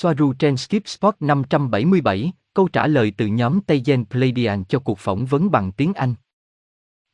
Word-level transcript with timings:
Soaru 0.00 0.32
trên 0.32 0.56
Skip 0.56 0.88
Spot 0.88 1.16
577, 1.20 2.32
câu 2.54 2.68
trả 2.68 2.86
lời 2.86 3.12
từ 3.16 3.26
nhóm 3.26 3.60
Taygen 3.60 4.04
Pleiadian 4.04 4.64
cho 4.64 4.78
cuộc 4.78 4.98
phỏng 4.98 5.26
vấn 5.26 5.50
bằng 5.50 5.72
tiếng 5.72 5.94
Anh. 5.94 6.14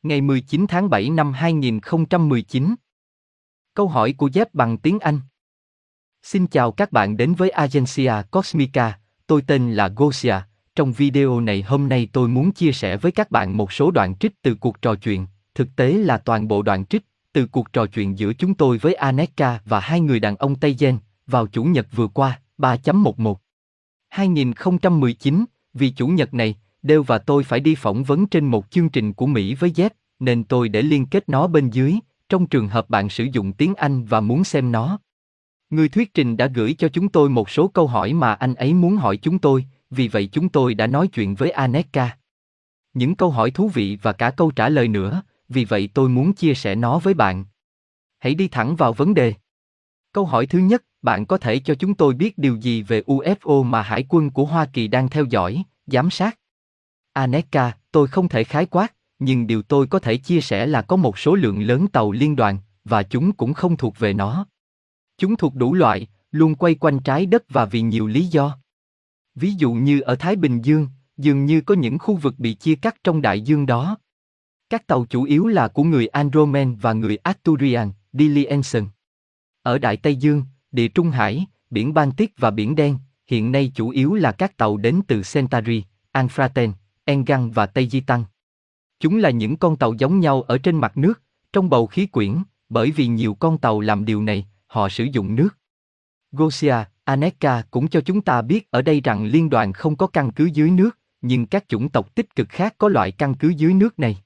Ngày 0.03 0.21
19 0.21 0.65
tháng 0.67 0.89
7 0.89 1.09
năm 1.09 1.33
2019. 1.33 2.75
Câu 3.73 3.87
hỏi 3.87 4.13
của 4.13 4.27
Jeff 4.27 4.45
bằng 4.53 4.77
tiếng 4.77 4.99
Anh. 4.99 5.19
Xin 6.23 6.47
chào 6.47 6.71
các 6.71 6.91
bạn 6.91 7.17
đến 7.17 7.33
với 7.33 7.49
Agencia 7.49 8.13
Cosmica, 8.31 8.99
tôi 9.27 9.41
tên 9.47 9.73
là 9.73 9.87
Gosia. 9.95 10.35
Trong 10.75 10.93
video 10.93 11.39
này 11.39 11.61
hôm 11.61 11.89
nay 11.89 12.09
tôi 12.13 12.27
muốn 12.27 12.51
chia 12.51 12.71
sẻ 12.71 12.97
với 12.97 13.11
các 13.11 13.31
bạn 13.31 13.57
một 13.57 13.71
số 13.71 13.91
đoạn 13.91 14.15
trích 14.17 14.41
từ 14.41 14.55
cuộc 14.55 14.81
trò 14.81 14.95
chuyện, 14.95 15.27
thực 15.55 15.67
tế 15.75 15.93
là 15.93 16.17
toàn 16.17 16.47
bộ 16.47 16.61
đoạn 16.61 16.85
trích, 16.85 17.05
từ 17.33 17.47
cuộc 17.47 17.73
trò 17.73 17.85
chuyện 17.85 18.17
giữa 18.17 18.33
chúng 18.33 18.53
tôi 18.53 18.77
với 18.77 18.93
Aneka 18.93 19.59
và 19.65 19.79
hai 19.79 20.01
người 20.01 20.19
đàn 20.19 20.35
ông 20.35 20.55
Tây 20.55 20.75
Gen, 20.79 20.97
vào 21.27 21.47
Chủ 21.47 21.63
nhật 21.63 21.87
vừa 21.91 22.07
qua, 22.07 22.39
3.11. 22.57 23.35
2019, 24.09 25.45
vì 25.73 25.89
Chủ 25.89 26.07
nhật 26.07 26.33
này, 26.33 26.55
Đều 26.85 27.03
và 27.03 27.17
tôi 27.17 27.43
phải 27.43 27.59
đi 27.59 27.75
phỏng 27.75 28.03
vấn 28.03 28.27
trên 28.27 28.45
một 28.45 28.71
chương 28.71 28.89
trình 28.89 29.13
của 29.13 29.25
Mỹ 29.25 29.55
với 29.55 29.71
Z, 29.71 29.89
nên 30.19 30.43
tôi 30.43 30.69
để 30.69 30.81
liên 30.81 31.05
kết 31.05 31.29
nó 31.29 31.47
bên 31.47 31.69
dưới, 31.69 31.95
trong 32.29 32.47
trường 32.47 32.67
hợp 32.67 32.89
bạn 32.89 33.09
sử 33.09 33.23
dụng 33.23 33.53
tiếng 33.53 33.75
Anh 33.75 34.05
và 34.05 34.19
muốn 34.19 34.43
xem 34.43 34.71
nó. 34.71 34.99
Người 35.69 35.89
thuyết 35.89 36.13
trình 36.13 36.37
đã 36.37 36.47
gửi 36.47 36.73
cho 36.73 36.87
chúng 36.87 37.09
tôi 37.09 37.29
một 37.29 37.49
số 37.49 37.67
câu 37.67 37.87
hỏi 37.87 38.13
mà 38.13 38.33
anh 38.33 38.55
ấy 38.55 38.73
muốn 38.73 38.95
hỏi 38.95 39.17
chúng 39.17 39.39
tôi, 39.39 39.65
vì 39.89 40.07
vậy 40.07 40.29
chúng 40.31 40.49
tôi 40.49 40.73
đã 40.73 40.87
nói 40.87 41.07
chuyện 41.07 41.35
với 41.35 41.51
Aneka. 41.51 42.17
Những 42.93 43.15
câu 43.15 43.29
hỏi 43.29 43.51
thú 43.51 43.69
vị 43.69 43.97
và 44.01 44.13
cả 44.13 44.31
câu 44.31 44.51
trả 44.51 44.69
lời 44.69 44.87
nữa, 44.87 45.21
vì 45.49 45.65
vậy 45.65 45.89
tôi 45.93 46.09
muốn 46.09 46.33
chia 46.33 46.53
sẻ 46.53 46.75
nó 46.75 46.99
với 46.99 47.13
bạn. 47.13 47.45
Hãy 48.19 48.35
đi 48.35 48.47
thẳng 48.47 48.75
vào 48.75 48.93
vấn 48.93 49.13
đề. 49.13 49.33
Câu 50.11 50.25
hỏi 50.25 50.45
thứ 50.45 50.59
nhất, 50.59 50.83
bạn 51.05 51.25
có 51.25 51.37
thể 51.37 51.59
cho 51.59 51.75
chúng 51.75 51.93
tôi 51.93 52.13
biết 52.13 52.37
điều 52.37 52.55
gì 52.55 52.81
về 52.81 53.01
UFO 53.01 53.63
mà 53.63 53.81
Hải 53.81 54.05
quân 54.09 54.29
của 54.29 54.45
Hoa 54.45 54.65
Kỳ 54.73 54.87
đang 54.87 55.09
theo 55.09 55.25
dõi, 55.25 55.63
giám 55.87 56.09
sát? 56.09 56.39
Aneka, 57.13 57.77
tôi 57.91 58.07
không 58.07 58.29
thể 58.29 58.43
khái 58.43 58.65
quát, 58.65 58.93
nhưng 59.19 59.47
điều 59.47 59.61
tôi 59.61 59.87
có 59.87 59.99
thể 59.99 60.17
chia 60.17 60.41
sẻ 60.41 60.65
là 60.65 60.81
có 60.81 60.95
một 60.95 61.19
số 61.19 61.35
lượng 61.35 61.61
lớn 61.61 61.87
tàu 61.87 62.11
liên 62.11 62.35
đoàn, 62.35 62.57
và 62.85 63.03
chúng 63.03 63.31
cũng 63.31 63.53
không 63.53 63.77
thuộc 63.77 63.99
về 63.99 64.13
nó. 64.13 64.45
Chúng 65.17 65.35
thuộc 65.35 65.55
đủ 65.55 65.73
loại, 65.73 66.07
luôn 66.31 66.55
quay 66.55 66.75
quanh 66.75 66.99
trái 66.99 67.25
đất 67.25 67.43
và 67.49 67.65
vì 67.65 67.81
nhiều 67.81 68.07
lý 68.07 68.25
do. 68.25 68.57
Ví 69.35 69.51
dụ 69.51 69.73
như 69.73 70.01
ở 70.01 70.15
Thái 70.15 70.35
Bình 70.35 70.61
Dương, 70.61 70.87
dường 71.17 71.45
như 71.45 71.61
có 71.61 71.75
những 71.75 71.97
khu 71.99 72.15
vực 72.15 72.33
bị 72.37 72.53
chia 72.53 72.75
cắt 72.75 72.95
trong 73.03 73.21
đại 73.21 73.41
dương 73.41 73.65
đó. 73.65 73.97
Các 74.69 74.87
tàu 74.87 75.05
chủ 75.05 75.23
yếu 75.23 75.47
là 75.47 75.67
của 75.67 75.83
người 75.83 76.07
Andromen 76.07 76.75
và 76.75 76.93
người 76.93 77.17
Arturian, 77.17 77.91
Dilienson. 78.13 78.87
Ở 79.61 79.77
Đại 79.77 79.97
Tây 79.97 80.15
Dương, 80.15 80.43
Địa 80.75 80.87
Trung 80.87 81.11
Hải, 81.11 81.45
Biển 81.69 81.93
Baltic 81.93 82.33
và 82.37 82.51
Biển 82.51 82.75
Đen, 82.75 82.97
hiện 83.27 83.51
nay 83.51 83.71
chủ 83.75 83.89
yếu 83.89 84.13
là 84.13 84.31
các 84.31 84.57
tàu 84.57 84.77
đến 84.77 85.01
từ 85.07 85.21
Centauri, 85.33 85.83
Anfraten, 86.13 86.71
Engan 87.05 87.51
và 87.51 87.65
Tây 87.65 87.89
Di 87.89 87.99
Tăng. 87.99 88.23
Chúng 88.99 89.17
là 89.17 89.29
những 89.29 89.57
con 89.57 89.75
tàu 89.75 89.93
giống 89.93 90.19
nhau 90.19 90.41
ở 90.41 90.57
trên 90.57 90.75
mặt 90.75 90.97
nước, 90.97 91.21
trong 91.53 91.69
bầu 91.69 91.87
khí 91.87 92.05
quyển, 92.05 92.37
bởi 92.69 92.91
vì 92.91 93.07
nhiều 93.07 93.33
con 93.33 93.57
tàu 93.57 93.79
làm 93.79 94.05
điều 94.05 94.23
này, 94.23 94.47
họ 94.67 94.89
sử 94.89 95.03
dụng 95.03 95.35
nước. 95.35 95.49
Gosia, 96.31 96.75
Aneka 97.03 97.61
cũng 97.71 97.87
cho 97.87 98.01
chúng 98.01 98.21
ta 98.21 98.41
biết 98.41 98.71
ở 98.71 98.81
đây 98.81 99.01
rằng 99.01 99.25
liên 99.25 99.49
đoàn 99.49 99.73
không 99.73 99.95
có 99.95 100.07
căn 100.07 100.31
cứ 100.31 100.45
dưới 100.45 100.69
nước, 100.69 100.99
nhưng 101.21 101.45
các 101.45 101.65
chủng 101.67 101.89
tộc 101.89 102.15
tích 102.15 102.35
cực 102.35 102.49
khác 102.49 102.75
có 102.77 102.89
loại 102.89 103.11
căn 103.11 103.33
cứ 103.33 103.49
dưới 103.49 103.73
nước 103.73 103.99
này. 103.99 104.17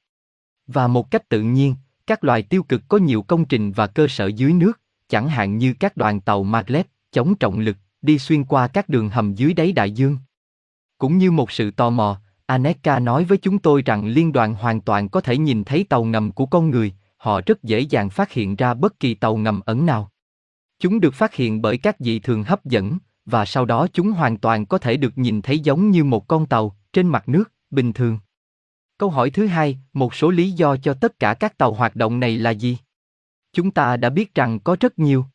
Và 0.67 0.88
một 0.88 1.11
cách 1.11 1.30
tự 1.30 1.42
nhiên, 1.42 1.75
các 2.08 2.23
loài 2.23 2.44
tiêu 2.44 2.64
cực 2.64 2.81
có 2.88 2.97
nhiều 2.97 3.22
công 3.22 3.45
trình 3.45 3.72
và 3.72 3.88
cơ 3.88 4.08
sở 4.08 4.27
dưới 4.27 4.53
nước, 4.53 4.81
chẳng 5.10 5.30
hạn 5.30 5.58
như 5.58 5.74
các 5.74 5.98
đoàn 5.98 6.22
tàu 6.22 6.44
maglev, 6.44 6.86
chống 7.12 7.36
trọng 7.36 7.60
lực, 7.60 7.78
đi 8.02 8.20
xuyên 8.20 8.44
qua 8.44 8.68
các 8.68 8.90
đường 8.90 9.10
hầm 9.10 9.34
dưới 9.34 9.54
đáy 9.54 9.72
đại 9.72 9.92
dương. 9.92 10.18
Cũng 10.98 11.18
như 11.18 11.32
một 11.32 11.52
sự 11.52 11.72
tò 11.72 11.90
mò, 11.90 12.22
Aneka 12.46 13.00
nói 13.00 13.24
với 13.24 13.38
chúng 13.38 13.60
tôi 13.60 13.82
rằng 13.82 14.08
liên 14.08 14.32
đoàn 14.32 14.56
hoàn 14.56 14.82
toàn 14.82 15.10
có 15.10 15.22
thể 15.22 15.38
nhìn 15.38 15.64
thấy 15.64 15.84
tàu 15.84 16.04
ngầm 16.04 16.32
của 16.32 16.45
con 16.45 16.70
người, 16.70 16.94
họ 17.17 17.42
rất 17.45 17.64
dễ 17.64 17.80
dàng 17.80 18.10
phát 18.10 18.32
hiện 18.32 18.56
ra 18.56 18.73
bất 18.73 19.00
kỳ 19.00 19.14
tàu 19.14 19.38
ngầm 19.38 19.61
ẩn 19.66 19.86
nào. 19.86 20.11
Chúng 20.80 21.00
được 21.00 21.14
phát 21.14 21.36
hiện 21.36 21.62
bởi 21.62 21.78
các 21.78 21.95
dị 22.00 22.20
thường 22.20 22.44
hấp 22.44 22.66
dẫn, 22.66 22.98
và 23.26 23.45
sau 23.45 23.66
đó 23.66 23.88
chúng 23.94 24.12
hoàn 24.12 24.38
toàn 24.38 24.66
có 24.66 24.78
thể 24.78 24.98
được 24.98 25.17
nhìn 25.17 25.42
thấy 25.42 25.60
giống 25.60 25.92
như 25.92 26.04
một 26.04 26.28
con 26.28 26.45
tàu, 26.45 26.76
trên 26.94 27.08
mặt 27.08 27.30
nước, 27.30 27.52
bình 27.70 27.94
thường. 27.94 28.20
Câu 28.98 29.10
hỏi 29.10 29.30
thứ 29.30 29.48
hai, 29.48 29.78
một 29.94 30.16
số 30.16 30.30
lý 30.30 30.52
do 30.52 30.78
cho 30.78 30.94
tất 30.94 31.20
cả 31.20 31.33
các 31.33 31.58
tàu 31.58 31.73
hoạt 31.73 31.95
động 31.95 32.20
này 32.20 32.38
là 32.38 32.52
gì? 32.52 32.78
Chúng 33.54 33.71
ta 33.71 33.98
đã 33.98 34.10
biết 34.10 34.36
rằng 34.36 34.60
có 34.60 34.77
rất 34.80 34.99
nhiều. 34.99 35.26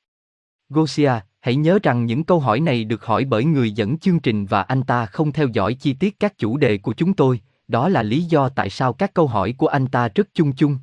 Gosia, 0.69 1.13
hãy 1.41 1.57
nhớ 1.57 1.79
rằng 1.83 2.07
những 2.07 2.25
câu 2.25 2.41
hỏi 2.41 2.61
này 2.61 2.85
được 2.85 3.05
hỏi 3.05 3.25
bởi 3.25 3.45
người 3.45 3.71
dẫn 3.73 3.99
chương 3.99 4.21
trình 4.21 4.47
và 4.47 4.63
anh 4.63 4.83
ta 4.83 5.07
không 5.07 5.33
theo 5.33 5.49
dõi 5.49 5.75
chi 5.75 5.93
tiết 5.93 6.21
các 6.21 6.39
chủ 6.39 6.57
đề 6.57 6.79
của 6.79 6.93
chúng 6.93 7.15
tôi, 7.15 7.41
đó 7.69 7.89
là 7.89 8.03
lý 8.03 8.23
do 8.23 8.49
tại 8.49 8.71
sao 8.71 8.93
các 8.93 9.15
câu 9.15 9.27
hỏi 9.27 9.55
của 9.59 9.67
anh 9.67 9.87
ta 9.87 10.09
rất 10.15 10.29
chung 10.35 10.53
chung. 10.53 10.79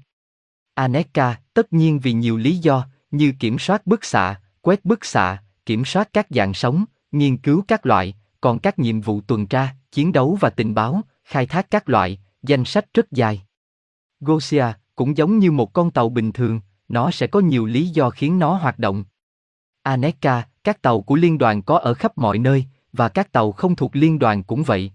Aneka, 0.73 1.39
tất 1.53 1.73
nhiên 1.73 1.99
vì 1.99 2.13
nhiều 2.13 2.37
lý 2.37 2.57
do, 2.57 2.85
như 3.11 3.33
kiểm 3.39 3.59
soát 3.59 3.87
bức 3.87 4.05
xạ, 4.05 4.41
quét 4.61 4.85
bức 4.85 5.05
xạ, 5.05 5.43
kiểm 5.65 5.85
soát 5.85 6.09
các 6.13 6.27
dạng 6.29 6.53
sống, 6.53 6.85
nghiên 7.11 7.37
cứu 7.37 7.63
các 7.67 7.85
loại, 7.85 8.15
còn 8.41 8.59
các 8.59 8.79
nhiệm 8.79 9.01
vụ 9.01 9.21
tuần 9.21 9.47
tra, 9.47 9.75
chiến 9.91 10.11
đấu 10.11 10.37
và 10.41 10.49
tình 10.49 10.73
báo, 10.73 11.01
khai 11.23 11.45
thác 11.45 11.71
các 11.71 11.89
loại, 11.89 12.19
danh 12.43 12.65
sách 12.65 12.85
rất 12.93 13.11
dài. 13.11 13.41
Gosia 14.19 14.65
cũng 14.95 15.17
giống 15.17 15.39
như 15.39 15.51
một 15.51 15.73
con 15.73 15.91
tàu 15.91 16.09
bình 16.09 16.31
thường, 16.31 16.61
nó 16.91 17.11
sẽ 17.11 17.27
có 17.27 17.39
nhiều 17.39 17.65
lý 17.65 17.87
do 17.87 18.09
khiến 18.09 18.39
nó 18.39 18.53
hoạt 18.53 18.79
động. 18.79 19.03
Aneka, 19.83 20.47
các 20.63 20.81
tàu 20.81 21.01
của 21.01 21.15
liên 21.15 21.37
đoàn 21.37 21.61
có 21.61 21.77
ở 21.77 21.93
khắp 21.93 22.17
mọi 22.17 22.37
nơi, 22.37 22.65
và 22.93 23.09
các 23.09 23.31
tàu 23.31 23.51
không 23.51 23.75
thuộc 23.75 23.95
liên 23.95 24.19
đoàn 24.19 24.43
cũng 24.43 24.63
vậy. 24.63 24.91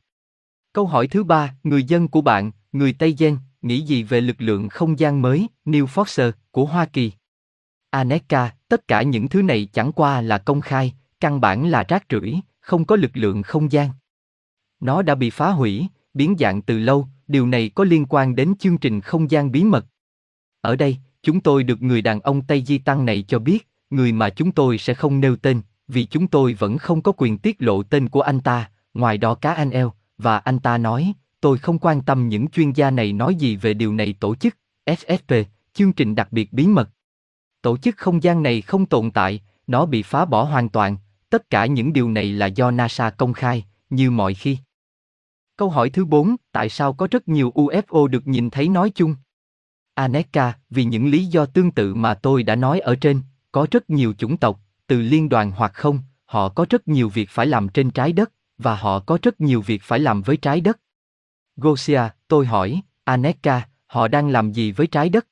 Câu 0.73 0.87
hỏi 0.87 1.07
thứ 1.09 1.25
ba, 1.25 1.55
người 1.63 1.85
dân 1.85 2.09
của 2.09 2.21
bạn, 2.21 2.51
người 2.73 2.93
Tây 2.93 3.15
Gen, 3.19 3.39
nghĩ 3.63 3.81
gì 3.81 4.03
về 4.03 4.21
lực 4.21 4.37
lượng 4.39 4.69
không 4.69 4.99
gian 4.99 5.23
mới, 5.23 5.49
New 5.65 5.87
Foster, 5.87 6.33
của 6.51 6.65
Hoa 6.65 6.87
Kỳ? 6.87 7.13
Aneka, 7.91 8.55
tất 8.69 8.89
cả 8.89 9.03
những 9.03 9.29
thứ 9.29 9.43
này 9.43 9.69
chẳng 9.73 9.93
qua 9.93 10.21
là 10.21 10.39
công 10.39 10.61
khai, 10.61 10.95
căn 11.21 11.41
bản 11.41 11.69
là 11.69 11.85
rác 11.89 12.05
rưởi, 12.11 12.41
không 12.61 12.85
có 12.85 12.97
lực 12.97 13.11
lượng 13.15 13.43
không 13.43 13.73
gian. 13.73 13.91
Nó 14.81 15.03
đã 15.03 15.15
bị 15.15 15.31
phá 15.31 15.51
hủy, 15.51 15.87
biến 16.15 16.37
dạng 16.39 16.63
từ 16.63 16.79
lâu, 16.79 17.09
điều 17.29 17.47
này 17.47 17.71
có 17.75 17.85
liên 17.85 18.07
quan 18.09 18.37
đến 18.37 18.55
chương 18.59 18.79
trình 18.79 19.01
không 19.01 19.31
gian 19.31 19.53
bí 19.53 19.65
mật. 19.65 19.87
Ở 20.61 20.77
đây, 20.77 20.97
chúng 21.27 21.41
tôi 21.41 21.65
được 21.65 21.83
người 21.83 22.03
đàn 22.03 22.21
ông 22.21 22.43
Tây 22.43 22.63
Di 22.67 22.79
Tăng 22.79 23.05
này 23.05 23.25
cho 23.29 23.39
biết, 23.39 23.69
người 23.91 24.13
mà 24.13 24.31
chúng 24.31 24.53
tôi 24.53 24.79
sẽ 24.79 24.95
không 24.95 25.21
nêu 25.21 25.37
tên, 25.37 25.61
vì 25.89 26.05
chúng 26.05 26.27
tôi 26.27 26.55
vẫn 26.55 26.79
không 26.79 27.03
có 27.03 27.13
quyền 27.17 27.39
tiết 27.39 27.57
lộ 27.59 27.83
tên 27.83 28.09
của 28.09 28.21
anh 28.21 28.41
ta, 28.41 28.71
ngoài 28.95 29.19
đó 29.19 29.35
cá 29.35 29.53
anh 29.53 29.71
eo, 29.71 29.93
và 30.19 30.39
anh 30.39 30.59
ta 30.59 30.79
nói, 30.79 31.13
tôi 31.41 31.59
không 31.59 31.79
quan 31.79 32.03
tâm 32.03 32.29
những 32.29 32.49
chuyên 32.49 32.73
gia 32.73 32.91
này 32.91 33.13
nói 33.13 33.35
gì 33.35 33.57
về 33.57 33.75
điều 33.75 33.93
này 33.93 34.15
tổ 34.21 34.35
chức, 34.35 34.57
SSP, 34.87 35.33
chương 35.75 35.93
trình 35.93 36.15
đặc 36.15 36.33
biệt 36.33 36.53
bí 36.53 36.67
mật. 36.67 36.91
Tổ 37.63 37.77
chức 37.77 37.97
không 37.97 38.23
gian 38.23 38.43
này 38.43 38.61
không 38.61 38.87
tồn 38.87 39.11
tại, 39.11 39.41
nó 39.67 39.87
bị 39.87 40.03
phá 40.03 40.25
bỏ 40.25 40.43
hoàn 40.43 40.69
toàn, 40.69 40.97
tất 41.31 41.51
cả 41.51 41.67
những 41.67 41.93
điều 41.93 42.11
này 42.11 42.33
là 42.33 42.47
do 42.47 42.71
NASA 42.71 43.11
công 43.11 43.33
khai, 43.33 43.65
như 43.91 44.11
mọi 44.11 44.35
khi. 44.35 44.59
Câu 45.57 45.71
hỏi 45.71 45.91
thứ 45.91 46.05
4, 46.05 46.37
tại 46.53 46.69
sao 46.69 46.93
có 46.93 47.09
rất 47.11 47.29
nhiều 47.29 47.53
UFO 47.55 48.07
được 48.07 48.27
nhìn 48.27 48.51
thấy 48.51 48.69
nói 48.69 48.91
chung? 48.95 49.15
Aneka, 49.97 50.53
vì 50.71 50.85
những 50.85 51.09
lý 51.09 51.25
do 51.25 51.47
tương 51.47 51.71
tự 51.71 51.95
mà 51.95 52.15
tôi 52.15 52.43
đã 52.43 52.57
nói 52.57 52.81
ở 52.81 52.97
trên, 52.97 53.21
có 53.53 53.67
rất 53.71 53.91
nhiều 53.91 54.15
chủng 54.19 54.37
tộc, 54.37 54.61
từ 54.87 55.01
liên 55.01 55.29
đoàn 55.29 55.51
hoặc 55.51 55.75
không, 55.75 56.01
họ 56.25 56.49
có 56.49 56.67
rất 56.71 56.89
nhiều 56.89 57.09
việc 57.09 57.31
phải 57.31 57.47
làm 57.47 57.69
trên 57.69 57.91
trái 57.91 58.13
đất, 58.13 58.33
và 58.59 58.77
họ 58.77 59.01
có 59.01 59.19
rất 59.23 59.41
nhiều 59.41 59.61
việc 59.61 59.83
phải 59.83 59.99
làm 59.99 60.23
với 60.23 60.37
trái 60.37 60.61
đất. 60.61 60.81
Gosia, 61.57 62.01
tôi 62.29 62.47
hỏi, 62.47 62.81
Aneka, 63.05 63.69
họ 63.87 64.09
đang 64.09 64.29
làm 64.29 64.53
gì 64.53 64.73
với 64.73 64.87
trái 64.87 65.09
đất? 65.09 65.27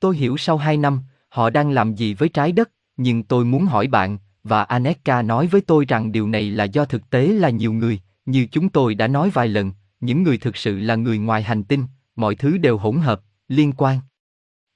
Tôi 0.00 0.16
hiểu 0.16 0.36
sau 0.36 0.56
hai 0.56 0.76
năm, 0.76 1.00
họ 1.28 1.50
đang 1.50 1.70
làm 1.70 1.94
gì 1.94 2.14
với 2.14 2.28
trái 2.28 2.52
đất, 2.52 2.70
nhưng 2.96 3.22
tôi 3.22 3.44
muốn 3.44 3.66
hỏi 3.66 3.86
bạn, 3.86 4.18
và 4.44 4.62
Aneka 4.62 5.22
nói 5.22 5.46
với 5.46 5.60
tôi 5.60 5.84
rằng 5.84 6.12
điều 6.12 6.28
này 6.28 6.50
là 6.50 6.64
do 6.64 6.84
thực 6.84 7.10
tế 7.10 7.26
là 7.26 7.50
nhiều 7.50 7.72
người, 7.72 8.00
như 8.26 8.46
chúng 8.52 8.68
tôi 8.68 8.94
đã 8.94 9.06
nói 9.06 9.30
vài 9.30 9.48
lần, 9.48 9.72
những 10.00 10.22
người 10.22 10.38
thực 10.38 10.56
sự 10.56 10.78
là 10.78 10.94
người 10.94 11.18
ngoài 11.18 11.42
hành 11.42 11.64
tinh, 11.64 11.84
mọi 12.16 12.34
thứ 12.34 12.58
đều 12.58 12.78
hỗn 12.78 12.96
hợp, 12.96 13.20
liên 13.48 13.72
quan. 13.76 14.00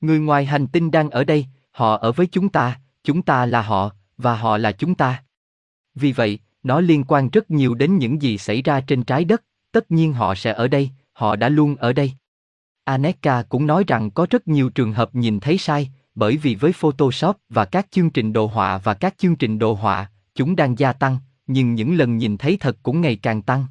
Người 0.00 0.18
ngoài 0.18 0.44
hành 0.44 0.66
tinh 0.66 0.90
đang 0.90 1.10
ở 1.10 1.24
đây, 1.24 1.46
họ 1.70 1.96
ở 1.96 2.12
với 2.12 2.26
chúng 2.26 2.48
ta, 2.48 2.80
chúng 3.04 3.22
ta 3.22 3.46
là 3.46 3.62
họ, 3.62 3.90
và 4.18 4.36
họ 4.36 4.58
là 4.58 4.72
chúng 4.72 4.94
ta. 4.94 5.22
Vì 5.94 6.12
vậy, 6.12 6.38
nó 6.62 6.80
liên 6.80 7.04
quan 7.04 7.28
rất 7.28 7.50
nhiều 7.50 7.74
đến 7.74 7.98
những 7.98 8.22
gì 8.22 8.38
xảy 8.38 8.62
ra 8.62 8.80
trên 8.80 9.04
trái 9.04 9.24
đất, 9.24 9.42
tất 9.72 9.90
nhiên 9.90 10.12
họ 10.12 10.34
sẽ 10.34 10.52
ở 10.52 10.68
đây, 10.68 10.90
họ 11.12 11.36
đã 11.36 11.48
luôn 11.48 11.76
ở 11.76 11.92
đây. 11.92 12.12
Aneka 12.84 13.42
cũng 13.42 13.66
nói 13.66 13.84
rằng 13.86 14.10
có 14.10 14.26
rất 14.30 14.48
nhiều 14.48 14.70
trường 14.70 14.92
hợp 14.92 15.14
nhìn 15.14 15.40
thấy 15.40 15.58
sai, 15.58 15.90
bởi 16.14 16.36
vì 16.36 16.54
với 16.54 16.72
Photoshop 16.72 17.36
và 17.48 17.64
các 17.64 17.86
chương 17.90 18.10
trình 18.10 18.32
đồ 18.32 18.46
họa 18.46 18.78
và 18.78 18.94
các 18.94 19.14
chương 19.18 19.36
trình 19.36 19.58
đồ 19.58 19.74
họa, 19.74 20.10
chúng 20.34 20.56
đang 20.56 20.78
gia 20.78 20.92
tăng, 20.92 21.18
nhưng 21.46 21.74
những 21.74 21.96
lần 21.96 22.16
nhìn 22.16 22.36
thấy 22.38 22.56
thật 22.60 22.76
cũng 22.82 23.00
ngày 23.00 23.16
càng 23.16 23.42
tăng. 23.42 23.66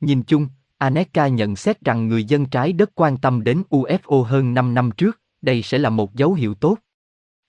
Nhìn 0.00 0.22
chung, 0.22 0.48
Aneka 0.78 1.28
nhận 1.28 1.56
xét 1.56 1.80
rằng 1.80 2.08
người 2.08 2.24
dân 2.24 2.46
trái 2.46 2.72
đất 2.72 2.90
quan 2.94 3.16
tâm 3.16 3.44
đến 3.44 3.62
UFO 3.70 4.22
hơn 4.22 4.54
5 4.54 4.74
năm 4.74 4.90
trước, 4.90 5.20
đây 5.42 5.62
sẽ 5.62 5.78
là 5.78 5.90
một 5.90 6.14
dấu 6.14 6.34
hiệu 6.34 6.54
tốt. 6.54 6.78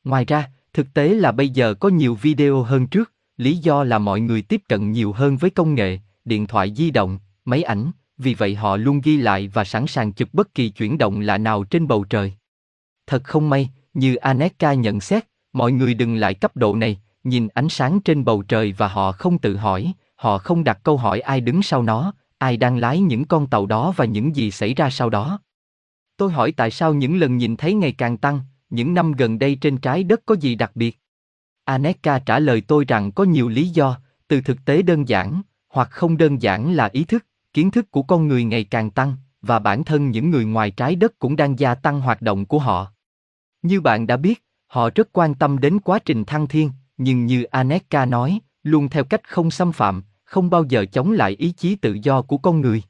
Ngoài 0.04 0.26
ra, 0.26 0.52
thực 0.74 0.94
tế 0.94 1.10
là 1.10 1.32
bây 1.32 1.50
giờ 1.50 1.74
có 1.74 1.90
nhiều 1.90 2.16
video 2.16 2.64
hơn 2.64 2.88
trước, 2.88 3.12
lý 3.38 3.58
do 3.58 3.84
là 3.84 4.00
mọi 4.00 4.22
người 4.22 4.42
tiếp 4.42 4.62
cận 4.70 4.92
nhiều 4.92 5.14
hơn 5.14 5.38
với 5.38 5.50
công 5.50 5.76
nghệ, 5.76 6.00
điện 6.26 6.48
thoại 6.48 6.74
di 6.76 6.92
động, 6.92 7.20
máy 7.46 7.64
ảnh, 7.64 7.92
vì 8.18 8.34
vậy 8.34 8.56
họ 8.56 8.78
luôn 8.78 9.02
ghi 9.04 9.18
lại 9.18 9.48
và 9.48 9.64
sẵn 9.64 9.88
sàng 9.88 10.14
chụp 10.14 10.30
bất 10.34 10.54
kỳ 10.54 10.70
chuyển 10.70 10.98
động 10.98 11.20
lạ 11.20 11.38
nào 11.38 11.64
trên 11.64 11.88
bầu 11.88 12.04
trời. 12.04 12.34
Thật 13.08 13.24
không 13.24 13.50
may, 13.50 13.70
như 13.94 14.16
Aneka 14.16 14.74
nhận 14.74 15.02
xét, 15.02 15.26
mọi 15.54 15.72
người 15.72 15.94
đừng 15.94 16.16
lại 16.16 16.34
cấp 16.34 16.58
độ 16.58 16.76
này, 16.76 17.00
nhìn 17.24 17.48
ánh 17.48 17.70
sáng 17.70 18.00
trên 18.00 18.26
bầu 18.26 18.44
trời 18.48 18.72
và 18.78 18.88
họ 18.88 19.12
không 19.12 19.38
tự 19.38 19.56
hỏi, 19.56 19.94
họ 20.16 20.38
không 20.38 20.64
đặt 20.64 20.80
câu 20.84 20.98
hỏi 20.98 21.20
ai 21.20 21.42
đứng 21.42 21.62
sau 21.62 21.84
nó, 21.84 22.14
ai 22.46 22.58
đang 22.58 22.78
lái 22.78 23.00
những 23.00 23.26
con 23.26 23.48
tàu 23.48 23.66
đó 23.66 23.94
và 23.98 24.06
những 24.06 24.36
gì 24.36 24.52
xảy 24.52 24.74
ra 24.74 24.90
sau 24.90 25.10
đó. 25.10 25.40
Tôi 26.18 26.32
hỏi 26.32 26.52
tại 26.52 26.72
sao 26.72 26.94
những 26.94 27.18
lần 27.18 27.38
nhìn 27.38 27.58
thấy 27.58 27.74
ngày 27.74 27.92
càng 27.92 28.18
tăng, 28.18 28.40
những 28.70 28.94
năm 28.94 29.12
gần 29.12 29.40
đây 29.40 29.56
trên 29.56 29.78
trái 29.78 30.04
đất 30.04 30.22
có 30.26 30.36
gì 30.36 30.56
đặc 30.56 30.72
biệt? 30.76 31.00
Aneka 31.64 32.20
trả 32.20 32.40
lời 32.40 32.62
tôi 32.62 32.86
rằng 32.88 33.12
có 33.12 33.24
nhiều 33.24 33.48
lý 33.50 33.68
do, 33.70 34.00
từ 34.28 34.42
thực 34.42 34.66
tế 34.66 34.82
đơn 34.82 35.08
giản, 35.08 35.42
hoặc 35.70 35.88
không 35.92 36.18
đơn 36.18 36.42
giản 36.42 36.74
là 36.74 36.90
ý 36.92 37.04
thức, 37.04 37.26
kiến 37.54 37.72
thức 37.72 37.92
của 37.92 38.04
con 38.04 38.28
người 38.28 38.44
ngày 38.44 38.64
càng 38.64 38.92
tăng, 38.92 39.16
và 39.42 39.60
bản 39.60 39.84
thân 39.84 40.12
những 40.12 40.32
người 40.32 40.46
ngoài 40.46 40.72
trái 40.72 40.96
đất 40.96 41.20
cũng 41.20 41.36
đang 41.36 41.60
gia 41.60 41.76
tăng 41.76 42.02
hoạt 42.02 42.22
động 42.22 42.46
của 42.46 42.60
họ. 42.60 42.92
Như 43.62 43.82
bạn 43.82 44.08
đã 44.08 44.18
biết, 44.18 44.44
họ 44.68 44.90
rất 44.96 45.10
quan 45.14 45.36
tâm 45.36 45.60
đến 45.60 45.80
quá 45.80 46.00
trình 46.00 46.26
thăng 46.26 46.48
thiên, 46.48 46.72
nhưng 46.98 47.26
như 47.26 47.44
Aneka 47.44 48.06
nói, 48.06 48.40
luôn 48.64 48.90
theo 48.90 49.04
cách 49.04 49.30
không 49.30 49.52
xâm 49.52 49.72
phạm, 49.72 50.04
không 50.26 50.50
bao 50.50 50.64
giờ 50.64 50.86
chống 50.86 51.12
lại 51.12 51.32
ý 51.32 51.52
chí 51.52 51.76
tự 51.76 51.98
do 52.04 52.22
của 52.22 52.38
con 52.38 52.62
người. 52.62 52.84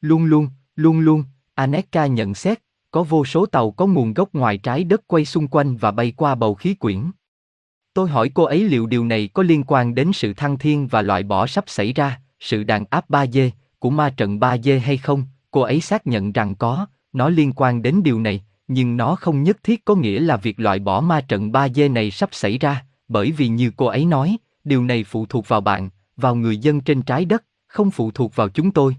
Luôn 0.00 0.24
luôn, 0.24 0.48
luôn 0.76 1.00
luôn, 1.00 1.24
Aneka 1.54 2.06
nhận 2.06 2.34
xét, 2.34 2.58
có 2.90 3.02
vô 3.02 3.24
số 3.24 3.46
tàu 3.46 3.70
có 3.70 3.86
nguồn 3.86 4.14
gốc 4.14 4.28
ngoài 4.32 4.58
trái 4.58 4.84
đất 4.84 5.02
quay 5.06 5.24
xung 5.24 5.48
quanh 5.48 5.76
và 5.76 5.90
bay 5.90 6.12
qua 6.16 6.34
bầu 6.34 6.54
khí 6.54 6.74
quyển. 6.74 7.10
Tôi 7.94 8.08
hỏi 8.08 8.30
cô 8.34 8.44
ấy 8.44 8.64
liệu 8.64 8.86
điều 8.86 9.04
này 9.04 9.28
có 9.34 9.42
liên 9.42 9.64
quan 9.66 9.94
đến 9.94 10.12
sự 10.12 10.34
thăng 10.34 10.58
thiên 10.58 10.86
và 10.86 11.02
loại 11.02 11.22
bỏ 11.22 11.46
sắp 11.46 11.64
xảy 11.66 11.92
ra, 11.92 12.20
sự 12.40 12.62
đàn 12.62 12.84
áp 12.90 13.10
3D 13.10 13.50
của 13.78 13.90
ma 13.90 14.10
trận 14.10 14.38
3D 14.38 14.80
hay 14.80 14.96
không, 14.96 15.24
cô 15.50 15.60
ấy 15.60 15.80
xác 15.80 16.06
nhận 16.06 16.32
rằng 16.32 16.54
có, 16.54 16.86
nó 17.12 17.28
liên 17.28 17.52
quan 17.52 17.82
đến 17.82 18.02
điều 18.02 18.20
này, 18.20 18.44
nhưng 18.68 18.96
nó 18.96 19.16
không 19.16 19.42
nhất 19.42 19.56
thiết 19.62 19.84
có 19.84 19.94
nghĩa 19.94 20.20
là 20.20 20.36
việc 20.36 20.60
loại 20.60 20.78
bỏ 20.78 21.00
ma 21.00 21.20
trận 21.20 21.52
3D 21.52 21.92
này 21.92 22.10
sắp 22.10 22.28
xảy 22.32 22.58
ra, 22.58 22.84
bởi 23.08 23.32
vì 23.32 23.48
như 23.48 23.70
cô 23.76 23.86
ấy 23.86 24.04
nói, 24.04 24.36
điều 24.64 24.84
này 24.84 25.04
phụ 25.04 25.26
thuộc 25.26 25.48
vào 25.48 25.60
bạn, 25.60 25.90
vào 26.16 26.34
người 26.34 26.56
dân 26.56 26.80
trên 26.80 27.02
trái 27.02 27.24
đất, 27.24 27.44
không 27.66 27.90
phụ 27.90 28.10
thuộc 28.10 28.36
vào 28.36 28.48
chúng 28.48 28.70
tôi. 28.70 28.96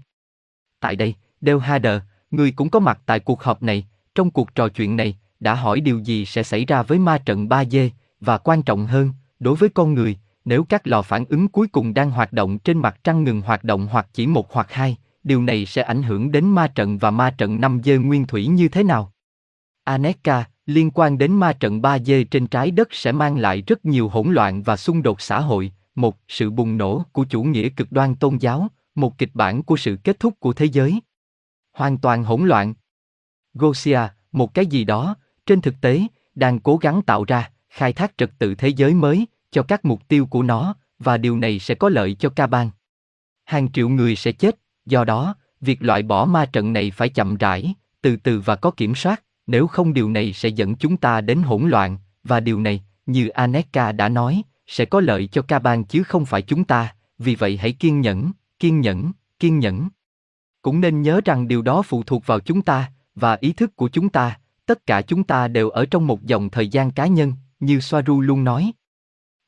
Tại 0.80 0.96
đây, 0.96 1.14
Del 1.40 1.58
Hader, 1.58 2.02
người 2.30 2.52
cũng 2.52 2.70
có 2.70 2.80
mặt 2.80 3.00
tại 3.06 3.20
cuộc 3.20 3.42
họp 3.42 3.62
này, 3.62 3.86
trong 4.14 4.30
cuộc 4.30 4.54
trò 4.54 4.68
chuyện 4.68 4.96
này, 4.96 5.18
đã 5.40 5.54
hỏi 5.54 5.80
điều 5.80 5.98
gì 5.98 6.24
sẽ 6.24 6.42
xảy 6.42 6.64
ra 6.64 6.82
với 6.82 6.98
ma 6.98 7.18
trận 7.18 7.48
3D, 7.48 7.90
và 8.20 8.38
quan 8.38 8.62
trọng 8.62 8.86
hơn, 8.86 9.12
đối 9.38 9.56
với 9.56 9.68
con 9.68 9.94
người, 9.94 10.18
nếu 10.44 10.64
các 10.64 10.86
lò 10.86 11.02
phản 11.02 11.24
ứng 11.28 11.48
cuối 11.48 11.68
cùng 11.68 11.94
đang 11.94 12.10
hoạt 12.10 12.32
động 12.32 12.58
trên 12.58 12.78
mặt 12.78 12.98
trăng 13.04 13.24
ngừng 13.24 13.40
hoạt 13.40 13.64
động 13.64 13.88
hoặc 13.90 14.06
chỉ 14.12 14.26
một 14.26 14.52
hoặc 14.52 14.72
hai, 14.72 14.96
điều 15.24 15.42
này 15.42 15.66
sẽ 15.66 15.82
ảnh 15.82 16.02
hưởng 16.02 16.32
đến 16.32 16.44
ma 16.44 16.68
trận 16.68 16.98
và 16.98 17.10
ma 17.10 17.30
trận 17.30 17.58
5D 17.58 18.06
nguyên 18.06 18.26
thủy 18.26 18.46
như 18.46 18.68
thế 18.68 18.82
nào? 18.82 19.12
Aneka, 19.84 20.44
liên 20.66 20.90
quan 20.90 21.18
đến 21.18 21.32
ma 21.32 21.52
trận 21.52 21.80
3D 21.80 22.24
trên 22.30 22.46
trái 22.46 22.70
đất 22.70 22.88
sẽ 22.90 23.12
mang 23.12 23.36
lại 23.36 23.62
rất 23.66 23.84
nhiều 23.84 24.08
hỗn 24.08 24.32
loạn 24.32 24.62
và 24.62 24.76
xung 24.76 25.02
đột 25.02 25.20
xã 25.20 25.40
hội, 25.40 25.72
một 25.96 26.16
sự 26.28 26.50
bùng 26.50 26.76
nổ 26.76 27.04
của 27.12 27.24
chủ 27.24 27.42
nghĩa 27.42 27.68
cực 27.68 27.92
đoan 27.92 28.14
tôn 28.14 28.36
giáo, 28.36 28.68
một 28.94 29.18
kịch 29.18 29.30
bản 29.34 29.62
của 29.62 29.76
sự 29.76 29.96
kết 30.04 30.20
thúc 30.20 30.40
của 30.40 30.52
thế 30.52 30.64
giới. 30.64 31.00
Hoàn 31.72 31.98
toàn 31.98 32.24
hỗn 32.24 32.46
loạn. 32.46 32.74
Gosia, 33.54 34.00
một 34.32 34.54
cái 34.54 34.66
gì 34.66 34.84
đó, 34.84 35.16
trên 35.46 35.60
thực 35.60 35.74
tế, 35.80 36.02
đang 36.34 36.60
cố 36.60 36.76
gắng 36.76 37.02
tạo 37.02 37.24
ra, 37.24 37.50
khai 37.70 37.92
thác 37.92 38.18
trật 38.18 38.30
tự 38.38 38.54
thế 38.54 38.68
giới 38.68 38.94
mới, 38.94 39.26
cho 39.50 39.62
các 39.62 39.84
mục 39.84 40.08
tiêu 40.08 40.26
của 40.26 40.42
nó, 40.42 40.74
và 40.98 41.16
điều 41.16 41.38
này 41.38 41.58
sẽ 41.58 41.74
có 41.74 41.88
lợi 41.88 42.16
cho 42.18 42.28
ca 42.28 42.46
bang. 42.46 42.70
Hàng 43.44 43.72
triệu 43.72 43.88
người 43.88 44.16
sẽ 44.16 44.32
chết, 44.32 44.58
do 44.86 45.04
đó, 45.04 45.34
việc 45.60 45.82
loại 45.82 46.02
bỏ 46.02 46.24
ma 46.24 46.46
trận 46.46 46.72
này 46.72 46.90
phải 46.90 47.08
chậm 47.08 47.36
rãi, 47.36 47.74
từ 48.02 48.16
từ 48.16 48.40
và 48.40 48.56
có 48.56 48.70
kiểm 48.70 48.94
soát, 48.94 49.22
nếu 49.46 49.66
không 49.66 49.92
điều 49.92 50.10
này 50.10 50.32
sẽ 50.32 50.48
dẫn 50.48 50.76
chúng 50.76 50.96
ta 50.96 51.20
đến 51.20 51.42
hỗn 51.42 51.68
loạn, 51.68 51.98
và 52.24 52.40
điều 52.40 52.60
này, 52.60 52.84
như 53.06 53.28
Aneka 53.28 53.92
đã 53.92 54.08
nói, 54.08 54.42
sẽ 54.66 54.84
có 54.84 55.00
lợi 55.00 55.26
cho 55.26 55.42
ca 55.42 55.58
bang 55.58 55.84
chứ 55.84 56.02
không 56.02 56.26
phải 56.26 56.42
chúng 56.42 56.64
ta, 56.64 56.94
vì 57.18 57.34
vậy 57.34 57.56
hãy 57.56 57.72
kiên 57.72 58.00
nhẫn, 58.00 58.30
kiên 58.58 58.80
nhẫn, 58.80 59.12
kiên 59.38 59.58
nhẫn. 59.58 59.88
Cũng 60.62 60.80
nên 60.80 61.02
nhớ 61.02 61.20
rằng 61.24 61.48
điều 61.48 61.62
đó 61.62 61.82
phụ 61.82 62.02
thuộc 62.02 62.26
vào 62.26 62.40
chúng 62.40 62.62
ta, 62.62 62.92
và 63.14 63.36
ý 63.40 63.52
thức 63.52 63.76
của 63.76 63.88
chúng 63.88 64.08
ta, 64.08 64.38
tất 64.66 64.86
cả 64.86 65.02
chúng 65.02 65.24
ta 65.24 65.48
đều 65.48 65.70
ở 65.70 65.86
trong 65.86 66.06
một 66.06 66.22
dòng 66.22 66.50
thời 66.50 66.68
gian 66.68 66.90
cá 66.90 67.06
nhân, 67.06 67.32
như 67.60 67.80
Soaru 67.80 68.20
luôn 68.20 68.44
nói. 68.44 68.72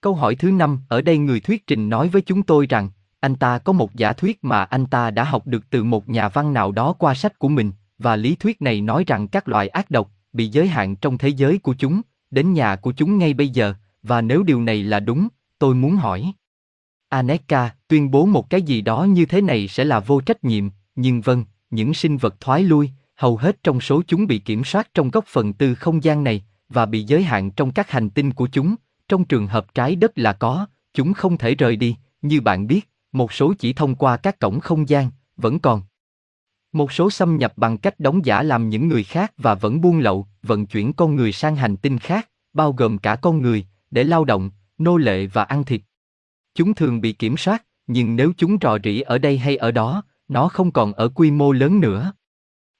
Câu 0.00 0.14
hỏi 0.14 0.34
thứ 0.34 0.50
năm, 0.50 0.78
ở 0.88 1.02
đây 1.02 1.18
người 1.18 1.40
thuyết 1.40 1.66
trình 1.66 1.88
nói 1.88 2.08
với 2.08 2.22
chúng 2.22 2.42
tôi 2.42 2.66
rằng, 2.66 2.90
anh 3.20 3.36
ta 3.36 3.58
có 3.58 3.72
một 3.72 3.94
giả 3.94 4.12
thuyết 4.12 4.44
mà 4.44 4.64
anh 4.64 4.86
ta 4.86 5.10
đã 5.10 5.24
học 5.24 5.46
được 5.46 5.70
từ 5.70 5.84
một 5.84 6.08
nhà 6.08 6.28
văn 6.28 6.52
nào 6.52 6.72
đó 6.72 6.92
qua 6.92 7.14
sách 7.14 7.38
của 7.38 7.48
mình, 7.48 7.72
và 7.98 8.16
lý 8.16 8.36
thuyết 8.36 8.62
này 8.62 8.80
nói 8.80 9.04
rằng 9.06 9.28
các 9.28 9.48
loại 9.48 9.68
ác 9.68 9.90
độc 9.90 10.10
bị 10.32 10.48
giới 10.48 10.68
hạn 10.68 10.96
trong 10.96 11.18
thế 11.18 11.28
giới 11.28 11.58
của 11.58 11.74
chúng, 11.78 12.00
đến 12.30 12.52
nhà 12.52 12.76
của 12.76 12.92
chúng 12.92 13.18
ngay 13.18 13.34
bây 13.34 13.48
giờ, 13.48 13.74
và 14.02 14.20
nếu 14.20 14.42
điều 14.42 14.62
này 14.62 14.82
là 14.82 15.00
đúng, 15.00 15.28
tôi 15.58 15.74
muốn 15.74 15.96
hỏi. 15.96 16.32
Aneka 17.08 17.74
tuyên 17.88 18.10
bố 18.10 18.26
một 18.26 18.50
cái 18.50 18.62
gì 18.62 18.80
đó 18.80 19.04
như 19.04 19.26
thế 19.26 19.40
này 19.40 19.68
sẽ 19.68 19.84
là 19.84 20.00
vô 20.00 20.20
trách 20.20 20.44
nhiệm, 20.44 20.68
nhưng 20.96 21.20
vâng, 21.20 21.44
những 21.70 21.94
sinh 21.94 22.16
vật 22.16 22.40
thoái 22.40 22.62
lui, 22.62 22.90
hầu 23.14 23.36
hết 23.36 23.62
trong 23.62 23.80
số 23.80 24.02
chúng 24.06 24.26
bị 24.26 24.38
kiểm 24.38 24.64
soát 24.64 24.94
trong 24.94 25.10
góc 25.10 25.24
phần 25.26 25.52
tư 25.52 25.74
không 25.74 26.04
gian 26.04 26.24
này, 26.24 26.44
và 26.68 26.86
bị 26.86 27.02
giới 27.02 27.22
hạn 27.22 27.50
trong 27.50 27.72
các 27.72 27.90
hành 27.90 28.10
tinh 28.10 28.32
của 28.32 28.48
chúng, 28.52 28.74
trong 29.08 29.24
trường 29.24 29.46
hợp 29.46 29.74
trái 29.74 29.96
đất 29.96 30.18
là 30.18 30.32
có, 30.32 30.66
chúng 30.94 31.14
không 31.14 31.38
thể 31.38 31.54
rời 31.54 31.76
đi, 31.76 31.96
như 32.22 32.40
bạn 32.40 32.66
biết, 32.66 32.88
một 33.12 33.32
số 33.32 33.54
chỉ 33.58 33.72
thông 33.72 33.94
qua 33.94 34.16
các 34.16 34.38
cổng 34.38 34.60
không 34.60 34.88
gian, 34.88 35.10
vẫn 35.36 35.58
còn. 35.58 35.82
Một 36.72 36.92
số 36.92 37.10
xâm 37.10 37.36
nhập 37.36 37.52
bằng 37.56 37.78
cách 37.78 38.00
đóng 38.00 38.24
giả 38.24 38.42
làm 38.42 38.68
những 38.68 38.88
người 38.88 39.04
khác 39.04 39.32
và 39.36 39.54
vẫn 39.54 39.80
buôn 39.80 39.98
lậu, 39.98 40.26
vận 40.42 40.66
chuyển 40.66 40.92
con 40.92 41.16
người 41.16 41.32
sang 41.32 41.56
hành 41.56 41.76
tinh 41.76 41.98
khác, 41.98 42.28
bao 42.52 42.72
gồm 42.72 42.98
cả 42.98 43.16
con 43.16 43.42
người, 43.42 43.66
để 43.90 44.04
lao 44.04 44.24
động, 44.24 44.50
nô 44.78 44.96
lệ 44.96 45.26
và 45.26 45.42
ăn 45.44 45.64
thịt. 45.64 45.80
Chúng 46.54 46.74
thường 46.74 47.00
bị 47.00 47.12
kiểm 47.12 47.36
soát, 47.36 47.64
nhưng 47.86 48.16
nếu 48.16 48.32
chúng 48.36 48.56
rò 48.60 48.78
rỉ 48.84 49.00
ở 49.00 49.18
đây 49.18 49.38
hay 49.38 49.56
ở 49.56 49.70
đó, 49.70 50.02
nó 50.28 50.48
không 50.48 50.70
còn 50.70 50.92
ở 50.92 51.08
quy 51.08 51.30
mô 51.30 51.52
lớn 51.52 51.80
nữa. 51.80 52.12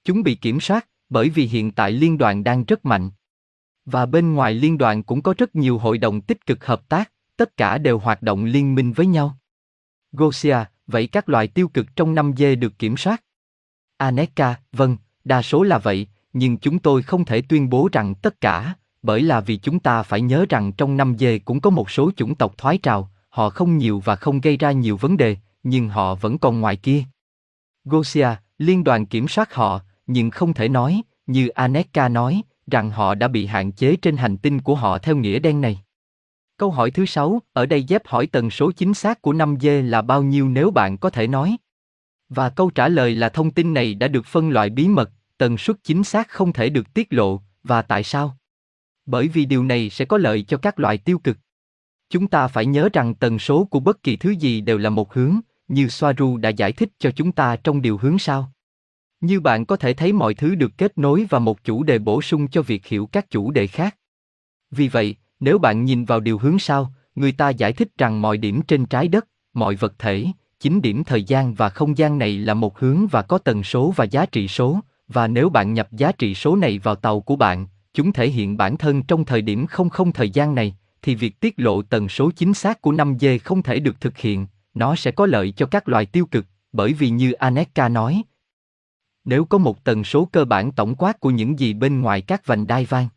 Chúng 0.04 0.22
bị 0.22 0.34
kiểm 0.34 0.60
soát, 0.60 0.88
bởi 1.08 1.28
vì 1.28 1.46
hiện 1.46 1.72
tại 1.72 1.92
liên 1.92 2.18
đoàn 2.18 2.44
đang 2.44 2.64
rất 2.64 2.84
mạnh. 2.84 3.10
Và 3.84 4.06
bên 4.06 4.32
ngoài 4.32 4.54
liên 4.54 4.78
đoàn 4.78 5.02
cũng 5.02 5.22
có 5.22 5.34
rất 5.38 5.56
nhiều 5.56 5.78
hội 5.78 5.98
đồng 5.98 6.20
tích 6.20 6.46
cực 6.46 6.66
hợp 6.66 6.88
tác, 6.88 7.12
tất 7.36 7.56
cả 7.56 7.78
đều 7.78 7.98
hoạt 7.98 8.22
động 8.22 8.44
liên 8.44 8.74
minh 8.74 8.92
với 8.92 9.06
nhau. 9.06 9.38
Gosia, 10.12 10.56
vậy 10.86 11.06
các 11.06 11.28
loài 11.28 11.48
tiêu 11.48 11.68
cực 11.68 11.96
trong 11.96 12.14
năm 12.14 12.32
dê 12.36 12.54
được 12.54 12.78
kiểm 12.78 12.96
soát? 12.96 13.24
Aneka, 13.96 14.54
vâng, 14.72 14.96
đa 15.24 15.42
số 15.42 15.62
là 15.62 15.78
vậy, 15.78 16.06
nhưng 16.32 16.58
chúng 16.58 16.78
tôi 16.78 17.02
không 17.02 17.24
thể 17.24 17.42
tuyên 17.42 17.70
bố 17.70 17.88
rằng 17.92 18.14
tất 18.14 18.40
cả, 18.40 18.74
bởi 19.02 19.22
là 19.22 19.40
vì 19.40 19.56
chúng 19.56 19.78
ta 19.78 20.02
phải 20.02 20.20
nhớ 20.20 20.46
rằng 20.48 20.72
trong 20.72 20.96
năm 20.96 21.16
dê 21.18 21.38
cũng 21.38 21.60
có 21.60 21.70
một 21.70 21.90
số 21.90 22.10
chủng 22.16 22.34
tộc 22.34 22.54
thoái 22.58 22.78
trào, 22.78 23.10
họ 23.28 23.50
không 23.50 23.78
nhiều 23.78 24.02
và 24.04 24.16
không 24.16 24.40
gây 24.40 24.56
ra 24.56 24.72
nhiều 24.72 24.96
vấn 24.96 25.16
đề, 25.16 25.36
nhưng 25.62 25.88
họ 25.88 26.14
vẫn 26.14 26.38
còn 26.38 26.60
ngoài 26.60 26.76
kia. 26.76 27.02
Gosia, 27.84 28.28
liên 28.58 28.84
đoàn 28.84 29.06
kiểm 29.06 29.28
soát 29.28 29.54
họ, 29.54 29.80
nhưng 30.06 30.30
không 30.30 30.54
thể 30.54 30.68
nói, 30.68 31.02
như 31.26 31.48
Aneka 31.48 32.08
nói, 32.08 32.42
rằng 32.70 32.90
họ 32.90 33.14
đã 33.14 33.28
bị 33.28 33.46
hạn 33.46 33.72
chế 33.72 33.96
trên 33.96 34.16
hành 34.16 34.36
tinh 34.36 34.60
của 34.60 34.74
họ 34.74 34.98
theo 34.98 35.16
nghĩa 35.16 35.38
đen 35.38 35.60
này. 35.60 35.78
Câu 36.56 36.70
hỏi 36.70 36.90
thứ 36.90 37.06
sáu, 37.06 37.42
ở 37.52 37.66
đây 37.66 37.84
dép 37.84 38.06
hỏi 38.06 38.26
tần 38.26 38.50
số 38.50 38.72
chính 38.72 38.94
xác 38.94 39.22
của 39.22 39.32
5G 39.32 39.82
là 39.82 40.02
bao 40.02 40.22
nhiêu 40.22 40.48
nếu 40.48 40.70
bạn 40.70 40.98
có 40.98 41.10
thể 41.10 41.26
nói. 41.26 41.56
Và 42.28 42.50
câu 42.50 42.70
trả 42.70 42.88
lời 42.88 43.14
là 43.14 43.28
thông 43.28 43.50
tin 43.50 43.74
này 43.74 43.94
đã 43.94 44.08
được 44.08 44.26
phân 44.26 44.50
loại 44.50 44.70
bí 44.70 44.88
mật, 44.88 45.10
tần 45.38 45.58
suất 45.58 45.76
chính 45.84 46.04
xác 46.04 46.28
không 46.28 46.52
thể 46.52 46.68
được 46.68 46.94
tiết 46.94 47.12
lộ, 47.12 47.40
và 47.64 47.82
tại 47.82 48.02
sao? 48.02 48.37
Bởi 49.10 49.28
vì 49.28 49.44
điều 49.44 49.64
này 49.64 49.90
sẽ 49.90 50.04
có 50.04 50.18
lợi 50.18 50.42
cho 50.42 50.56
các 50.56 50.78
loại 50.78 50.98
tiêu 50.98 51.18
cực. 51.18 51.38
Chúng 52.10 52.28
ta 52.28 52.48
phải 52.48 52.66
nhớ 52.66 52.88
rằng 52.92 53.14
tần 53.14 53.38
số 53.38 53.64
của 53.64 53.80
bất 53.80 54.02
kỳ 54.02 54.16
thứ 54.16 54.30
gì 54.30 54.60
đều 54.60 54.78
là 54.78 54.90
một 54.90 55.14
hướng, 55.14 55.40
như 55.68 55.88
Soaru 55.88 56.36
đã 56.36 56.48
giải 56.48 56.72
thích 56.72 56.88
cho 56.98 57.10
chúng 57.10 57.32
ta 57.32 57.56
trong 57.56 57.82
điều 57.82 57.98
hướng 57.98 58.18
sau. 58.18 58.52
Như 59.20 59.40
bạn 59.40 59.66
có 59.66 59.76
thể 59.76 59.92
thấy 59.92 60.12
mọi 60.12 60.34
thứ 60.34 60.54
được 60.54 60.72
kết 60.78 60.98
nối 60.98 61.26
và 61.30 61.38
một 61.38 61.64
chủ 61.64 61.82
đề 61.82 61.98
bổ 61.98 62.22
sung 62.22 62.48
cho 62.48 62.62
việc 62.62 62.86
hiểu 62.86 63.08
các 63.12 63.30
chủ 63.30 63.50
đề 63.50 63.66
khác. 63.66 63.96
Vì 64.70 64.88
vậy, 64.88 65.16
nếu 65.40 65.58
bạn 65.58 65.84
nhìn 65.84 66.04
vào 66.04 66.20
điều 66.20 66.38
hướng 66.38 66.58
sau, 66.58 66.92
người 67.14 67.32
ta 67.32 67.50
giải 67.50 67.72
thích 67.72 67.88
rằng 67.98 68.22
mọi 68.22 68.36
điểm 68.36 68.62
trên 68.62 68.86
trái 68.86 69.08
đất, 69.08 69.28
mọi 69.52 69.74
vật 69.74 69.94
thể, 69.98 70.26
chính 70.60 70.82
điểm 70.82 71.04
thời 71.04 71.24
gian 71.24 71.54
và 71.54 71.68
không 71.68 71.98
gian 71.98 72.18
này 72.18 72.38
là 72.38 72.54
một 72.54 72.78
hướng 72.78 73.06
và 73.06 73.22
có 73.22 73.38
tần 73.38 73.62
số 73.62 73.92
và 73.96 74.04
giá 74.04 74.26
trị 74.26 74.48
số, 74.48 74.80
và 75.08 75.26
nếu 75.26 75.48
bạn 75.48 75.74
nhập 75.74 75.88
giá 75.92 76.12
trị 76.12 76.34
số 76.34 76.56
này 76.56 76.78
vào 76.78 76.94
tàu 76.94 77.20
của 77.20 77.36
bạn, 77.36 77.66
chúng 77.94 78.12
thể 78.12 78.28
hiện 78.28 78.56
bản 78.56 78.76
thân 78.76 79.02
trong 79.02 79.24
thời 79.24 79.42
điểm 79.42 79.66
không 79.66 79.90
không 79.90 80.12
thời 80.12 80.30
gian 80.30 80.54
này, 80.54 80.76
thì 81.02 81.14
việc 81.14 81.40
tiết 81.40 81.54
lộ 81.56 81.82
tần 81.82 82.08
số 82.08 82.30
chính 82.30 82.54
xác 82.54 82.82
của 82.82 82.92
5G 82.92 83.38
không 83.44 83.62
thể 83.62 83.80
được 83.80 84.00
thực 84.00 84.18
hiện, 84.18 84.46
nó 84.74 84.96
sẽ 84.96 85.10
có 85.10 85.26
lợi 85.26 85.52
cho 85.52 85.66
các 85.66 85.88
loài 85.88 86.06
tiêu 86.06 86.26
cực, 86.26 86.46
bởi 86.72 86.92
vì 86.92 87.10
như 87.10 87.32
Aneka 87.32 87.88
nói, 87.88 88.22
nếu 89.28 89.44
có 89.44 89.58
một 89.58 89.84
tần 89.84 90.04
số 90.04 90.28
cơ 90.32 90.44
bản 90.44 90.72
tổng 90.72 90.94
quát 90.94 91.20
của 91.20 91.30
những 91.30 91.58
gì 91.58 91.74
bên 91.74 92.00
ngoài 92.00 92.20
các 92.20 92.46
vành 92.46 92.66
đai 92.66 92.84
vang. 92.84 93.08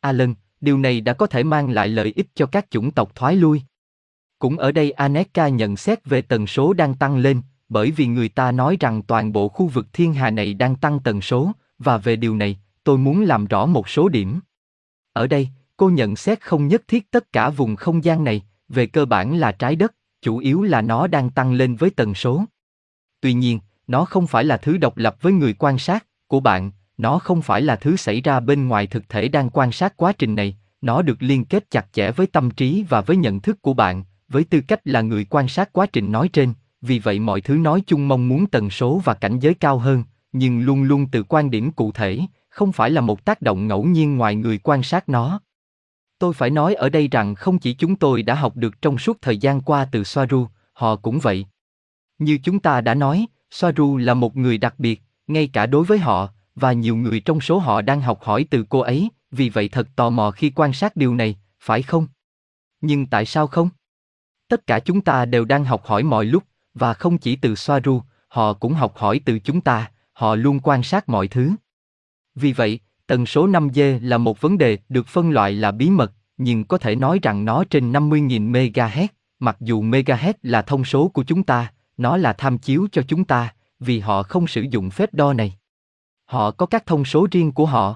Alan, 0.00 0.34
điều 0.60 0.78
này 0.78 1.00
đã 1.00 1.12
có 1.12 1.26
thể 1.26 1.42
mang 1.42 1.70
lại 1.70 1.88
lợi 1.88 2.12
ích 2.16 2.26
cho 2.34 2.46
các 2.46 2.66
chủng 2.70 2.90
tộc 2.90 3.14
thoái 3.14 3.36
lui. 3.36 3.62
Cũng 4.38 4.58
ở 4.58 4.72
đây 4.72 4.90
Aneka 4.90 5.48
nhận 5.48 5.76
xét 5.76 6.04
về 6.04 6.22
tần 6.22 6.46
số 6.46 6.72
đang 6.72 6.94
tăng 6.94 7.16
lên, 7.16 7.40
bởi 7.68 7.90
vì 7.90 8.06
người 8.06 8.28
ta 8.28 8.52
nói 8.52 8.76
rằng 8.80 9.02
toàn 9.02 9.32
bộ 9.32 9.48
khu 9.48 9.66
vực 9.66 9.86
thiên 9.92 10.14
hà 10.14 10.30
này 10.30 10.54
đang 10.54 10.76
tăng 10.76 11.00
tần 11.00 11.20
số, 11.20 11.52
và 11.78 11.98
về 11.98 12.16
điều 12.16 12.36
này, 12.36 12.58
tôi 12.86 12.98
muốn 12.98 13.22
làm 13.22 13.46
rõ 13.46 13.66
một 13.66 13.88
số 13.88 14.08
điểm. 14.08 14.40
Ở 15.12 15.26
đây, 15.26 15.48
cô 15.76 15.90
nhận 15.90 16.16
xét 16.16 16.40
không 16.40 16.68
nhất 16.68 16.82
thiết 16.88 17.10
tất 17.10 17.32
cả 17.32 17.50
vùng 17.50 17.76
không 17.76 18.04
gian 18.04 18.24
này, 18.24 18.42
về 18.68 18.86
cơ 18.86 19.04
bản 19.04 19.36
là 19.36 19.52
trái 19.52 19.76
đất, 19.76 19.94
chủ 20.22 20.38
yếu 20.38 20.62
là 20.62 20.82
nó 20.82 21.06
đang 21.06 21.30
tăng 21.30 21.52
lên 21.52 21.76
với 21.76 21.90
tần 21.90 22.14
số. 22.14 22.44
Tuy 23.20 23.32
nhiên, 23.32 23.60
nó 23.86 24.04
không 24.04 24.26
phải 24.26 24.44
là 24.44 24.56
thứ 24.56 24.76
độc 24.76 24.96
lập 24.96 25.16
với 25.20 25.32
người 25.32 25.52
quan 25.52 25.78
sát 25.78 26.06
của 26.26 26.40
bạn, 26.40 26.70
nó 26.98 27.18
không 27.18 27.42
phải 27.42 27.62
là 27.62 27.76
thứ 27.76 27.96
xảy 27.96 28.20
ra 28.20 28.40
bên 28.40 28.68
ngoài 28.68 28.86
thực 28.86 29.08
thể 29.08 29.28
đang 29.28 29.50
quan 29.50 29.72
sát 29.72 29.96
quá 29.96 30.12
trình 30.12 30.34
này, 30.34 30.56
nó 30.80 31.02
được 31.02 31.22
liên 31.22 31.44
kết 31.44 31.70
chặt 31.70 31.86
chẽ 31.92 32.10
với 32.10 32.26
tâm 32.26 32.50
trí 32.50 32.84
và 32.88 33.00
với 33.00 33.16
nhận 33.16 33.40
thức 33.40 33.62
của 33.62 33.74
bạn, 33.74 34.04
với 34.28 34.44
tư 34.44 34.60
cách 34.68 34.80
là 34.84 35.00
người 35.00 35.24
quan 35.24 35.48
sát 35.48 35.72
quá 35.72 35.86
trình 35.86 36.12
nói 36.12 36.28
trên, 36.28 36.52
vì 36.80 36.98
vậy 36.98 37.18
mọi 37.18 37.40
thứ 37.40 37.54
nói 37.54 37.82
chung 37.86 38.08
mong 38.08 38.28
muốn 38.28 38.46
tần 38.46 38.70
số 38.70 39.00
và 39.04 39.14
cảnh 39.14 39.38
giới 39.38 39.54
cao 39.54 39.78
hơn, 39.78 40.04
nhưng 40.32 40.60
luôn 40.60 40.82
luôn 40.82 41.06
từ 41.12 41.22
quan 41.22 41.50
điểm 41.50 41.72
cụ 41.72 41.92
thể, 41.92 42.20
không 42.56 42.72
phải 42.72 42.90
là 42.90 43.00
một 43.00 43.24
tác 43.24 43.42
động 43.42 43.66
ngẫu 43.66 43.84
nhiên 43.84 44.16
ngoài 44.16 44.34
người 44.34 44.58
quan 44.58 44.82
sát 44.82 45.08
nó. 45.08 45.40
Tôi 46.18 46.32
phải 46.34 46.50
nói 46.50 46.74
ở 46.74 46.88
đây 46.88 47.08
rằng 47.08 47.34
không 47.34 47.58
chỉ 47.58 47.74
chúng 47.74 47.96
tôi 47.96 48.22
đã 48.22 48.34
học 48.34 48.56
được 48.56 48.82
trong 48.82 48.98
suốt 48.98 49.22
thời 49.22 49.38
gian 49.38 49.60
qua 49.60 49.88
từ 49.92 50.04
Soaru, 50.04 50.46
họ 50.72 50.96
cũng 50.96 51.18
vậy. 51.18 51.46
Như 52.18 52.38
chúng 52.42 52.58
ta 52.58 52.80
đã 52.80 52.94
nói, 52.94 53.26
Soaru 53.50 53.96
là 53.96 54.14
một 54.14 54.36
người 54.36 54.58
đặc 54.58 54.74
biệt, 54.78 55.02
ngay 55.26 55.46
cả 55.52 55.66
đối 55.66 55.84
với 55.84 55.98
họ, 55.98 56.28
và 56.54 56.72
nhiều 56.72 56.96
người 56.96 57.20
trong 57.20 57.40
số 57.40 57.58
họ 57.58 57.82
đang 57.82 58.00
học 58.00 58.22
hỏi 58.22 58.46
từ 58.50 58.64
cô 58.68 58.80
ấy, 58.80 59.08
vì 59.30 59.48
vậy 59.48 59.68
thật 59.68 59.88
tò 59.96 60.10
mò 60.10 60.30
khi 60.30 60.50
quan 60.50 60.72
sát 60.72 60.96
điều 60.96 61.14
này, 61.14 61.36
phải 61.60 61.82
không? 61.82 62.06
Nhưng 62.80 63.06
tại 63.06 63.26
sao 63.26 63.46
không? 63.46 63.68
Tất 64.48 64.66
cả 64.66 64.80
chúng 64.80 65.00
ta 65.00 65.24
đều 65.24 65.44
đang 65.44 65.64
học 65.64 65.84
hỏi 65.84 66.02
mọi 66.02 66.24
lúc, 66.24 66.44
và 66.74 66.94
không 66.94 67.18
chỉ 67.18 67.36
từ 67.36 67.54
Soaru, 67.54 68.02
họ 68.28 68.52
cũng 68.52 68.74
học 68.74 68.96
hỏi 68.96 69.20
từ 69.24 69.38
chúng 69.38 69.60
ta, 69.60 69.90
họ 70.12 70.34
luôn 70.34 70.60
quan 70.62 70.82
sát 70.82 71.08
mọi 71.08 71.28
thứ. 71.28 71.52
Vì 72.36 72.52
vậy, 72.52 72.80
tần 73.06 73.26
số 73.26 73.48
5G 73.48 73.98
là 74.02 74.18
một 74.18 74.40
vấn 74.40 74.58
đề 74.58 74.78
được 74.88 75.06
phân 75.06 75.30
loại 75.30 75.52
là 75.52 75.70
bí 75.70 75.90
mật, 75.90 76.12
nhưng 76.36 76.64
có 76.64 76.78
thể 76.78 76.94
nói 76.94 77.18
rằng 77.22 77.44
nó 77.44 77.64
trên 77.70 77.92
50.000 77.92 78.52
MHz, 78.52 79.06
mặc 79.38 79.56
dù 79.60 79.82
MHz 79.82 80.32
là 80.42 80.62
thông 80.62 80.84
số 80.84 81.08
của 81.08 81.24
chúng 81.24 81.42
ta, 81.42 81.72
nó 81.96 82.16
là 82.16 82.32
tham 82.32 82.58
chiếu 82.58 82.86
cho 82.92 83.02
chúng 83.08 83.24
ta, 83.24 83.54
vì 83.80 84.00
họ 84.00 84.22
không 84.22 84.46
sử 84.46 84.62
dụng 84.70 84.90
phép 84.90 85.14
đo 85.14 85.32
này. 85.32 85.56
Họ 86.24 86.50
có 86.50 86.66
các 86.66 86.86
thông 86.86 87.04
số 87.04 87.26
riêng 87.30 87.52
của 87.52 87.66
họ. 87.66 87.94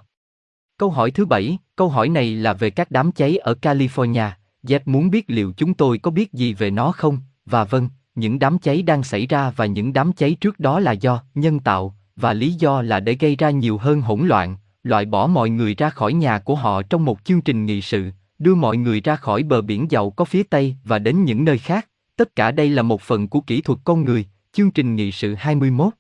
Câu 0.77 0.91
hỏi 0.91 1.11
thứ 1.11 1.27
bảy, 1.27 1.59
câu 1.77 1.89
hỏi 1.89 2.09
này 2.09 2.35
là 2.35 2.53
về 2.53 2.71
các 2.71 2.91
đám 2.91 3.13
cháy 3.13 3.37
ở 3.37 3.55
California. 3.63 4.31
Jeff 4.63 4.81
muốn 4.85 5.11
biết 5.11 5.25
liệu 5.29 5.53
chúng 5.57 5.75
tôi 5.75 5.99
có 5.99 6.11
biết 6.11 6.33
gì 6.33 6.55
về 6.55 6.71
nó 6.71 6.93
không, 6.93 7.19
và 7.47 7.65
vâng, 7.65 7.89
những 8.15 8.39
đám 8.39 8.59
cháy 8.59 8.83
đang 8.83 9.03
xảy 9.03 9.27
ra 9.27 9.51
và 9.51 9.67
những 9.67 9.93
đám 9.93 10.13
cháy 10.13 10.37
trước 10.41 10.61
đó 10.61 10.81
là 10.81 10.93
do 10.93 11.23
nhân 11.35 11.61
tạo, 11.61 11.95
và 12.21 12.33
lý 12.33 12.53
do 12.53 12.83
là 12.83 13.01
để 13.01 13.17
gây 13.21 13.37
ra 13.37 13.51
nhiều 13.51 13.79
hơn 13.79 14.01
hỗn 14.01 14.27
loạn, 14.27 14.57
loại 14.83 15.05
bỏ 15.05 15.27
mọi 15.27 15.51
người 15.51 15.75
ra 15.75 15.91
khỏi 15.91 16.13
nhà 16.13 16.39
của 16.39 16.55
họ 16.55 16.83
trong 16.83 17.05
một 17.05 17.19
chương 17.25 17.41
trình 17.41 17.67
nghị 17.67 17.83
sự, 17.83 18.11
đưa 18.39 18.55
mọi 18.55 18.77
người 18.77 19.01
ra 19.01 19.17
khỏi 19.17 19.43
bờ 19.43 19.63
biển 19.63 19.91
giàu 19.91 20.11
có 20.11 20.25
phía 20.25 20.43
Tây 20.43 20.77
và 20.85 20.99
đến 20.99 21.25
những 21.25 21.45
nơi 21.45 21.59
khác. 21.59 21.89
Tất 22.17 22.37
cả 22.37 22.51
đây 22.51 22.69
là 22.71 22.83
một 22.83 23.03
phần 23.03 23.29
của 23.29 23.41
kỹ 23.41 23.61
thuật 23.61 23.79
con 23.85 24.05
người, 24.05 24.27
chương 24.53 24.71
trình 24.71 24.97
nghị 24.97 25.13
sự 25.13 25.35
21. 25.35 25.93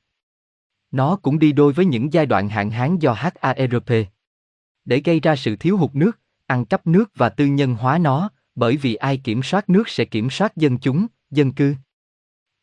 Nó 0.91 1.17
cũng 1.17 1.39
đi 1.39 1.53
đôi 1.53 1.73
với 1.73 1.87
những 1.87 2.13
giai 2.13 2.27
đoạn 2.27 2.49
hạn 2.49 2.71
hán 2.71 2.99
do 2.99 3.13
HARP. 3.13 3.91
Để 4.85 5.01
gây 5.05 5.21
ra 5.21 5.37
sự 5.37 5.57
thiếu 5.57 5.77
hụt 5.77 5.95
nước, 5.95 6.19
ăn 6.47 6.65
cắp 6.65 6.87
nước 6.87 7.11
và 7.15 7.29
tư 7.29 7.47
nhân 7.47 7.75
hóa 7.75 7.99
nó, 7.99 8.31
bởi 8.55 8.77
vì 8.77 8.95
ai 8.95 9.17
kiểm 9.17 9.43
soát 9.43 9.71
nước 9.71 9.89
sẽ 9.89 10.05
kiểm 10.05 10.31
soát 10.31 10.57
dân 10.57 10.79
chúng, 10.79 11.07
dân 11.31 11.53
cư. 11.53 11.75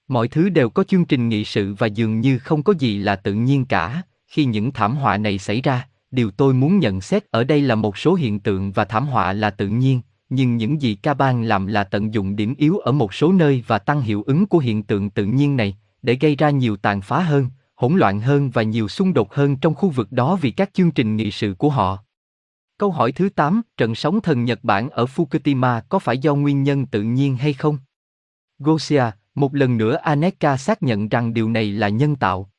Mọi 0.07 0.27
thứ 0.27 0.49
đều 0.49 0.69
có 0.69 0.83
chương 0.83 1.05
trình 1.05 1.29
nghị 1.29 1.45
sự 1.45 1.73
và 1.73 1.87
dường 1.87 2.21
như 2.21 2.39
không 2.39 2.63
có 2.63 2.73
gì 2.79 2.97
là 2.97 3.15
tự 3.15 3.33
nhiên 3.33 3.65
cả, 3.65 4.01
khi 4.27 4.45
những 4.45 4.71
thảm 4.71 4.95
họa 4.95 5.17
này 5.17 5.37
xảy 5.37 5.61
ra, 5.61 5.87
điều 6.11 6.31
tôi 6.31 6.53
muốn 6.53 6.79
nhận 6.79 7.01
xét 7.01 7.31
ở 7.31 7.43
đây 7.43 7.61
là 7.61 7.75
một 7.75 7.97
số 7.97 8.13
hiện 8.13 8.39
tượng 8.39 8.71
và 8.71 8.85
thảm 8.85 9.07
họa 9.07 9.33
là 9.33 9.49
tự 9.49 9.67
nhiên, 9.67 10.01
nhưng 10.29 10.57
những 10.57 10.81
gì 10.81 10.95
ca 10.95 11.13
bang 11.13 11.43
làm 11.43 11.67
là 11.67 11.83
tận 11.83 12.13
dụng 12.13 12.35
điểm 12.35 12.55
yếu 12.57 12.77
ở 12.77 12.91
một 12.91 13.13
số 13.13 13.31
nơi 13.31 13.63
và 13.67 13.79
tăng 13.79 14.01
hiệu 14.01 14.23
ứng 14.23 14.45
của 14.45 14.59
hiện 14.59 14.83
tượng 14.83 15.09
tự 15.09 15.25
nhiên 15.25 15.57
này, 15.57 15.77
để 16.01 16.17
gây 16.21 16.35
ra 16.35 16.49
nhiều 16.49 16.77
tàn 16.77 17.01
phá 17.01 17.19
hơn, 17.19 17.49
hỗn 17.75 17.97
loạn 17.97 18.19
hơn 18.19 18.49
và 18.49 18.63
nhiều 18.63 18.87
xung 18.87 19.13
đột 19.13 19.33
hơn 19.33 19.57
trong 19.57 19.75
khu 19.75 19.89
vực 19.89 20.11
đó 20.11 20.35
vì 20.35 20.51
các 20.51 20.69
chương 20.73 20.91
trình 20.91 21.15
nghị 21.15 21.31
sự 21.31 21.53
của 21.53 21.69
họ. 21.69 21.97
Câu 22.77 22.91
hỏi 22.91 23.11
thứ 23.11 23.29
8, 23.29 23.61
trận 23.77 23.95
sóng 23.95 24.21
thần 24.21 24.45
Nhật 24.45 24.63
Bản 24.63 24.89
ở 24.89 25.05
Fukushima 25.05 25.81
có 25.89 25.99
phải 25.99 26.17
do 26.17 26.35
nguyên 26.35 26.63
nhân 26.63 26.85
tự 26.85 27.01
nhiên 27.01 27.37
hay 27.37 27.53
không? 27.53 27.77
Gosia, 28.59 29.03
một 29.37 29.55
lần 29.55 29.77
nữa 29.77 29.95
Aneka 29.95 30.57
xác 30.57 30.83
nhận 30.83 31.09
rằng 31.09 31.33
điều 31.33 31.49
này 31.49 31.71
là 31.71 31.89
nhân 31.89 32.15
tạo. 32.15 32.49